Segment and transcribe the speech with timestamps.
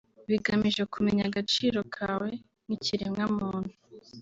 [0.29, 2.29] bigamije kumenya agaciro kawe
[2.65, 3.73] nk’ikiremwamuntu